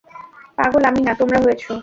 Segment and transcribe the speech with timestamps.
[0.57, 1.63] পাগল আমি না, তোমরা হয়েছ।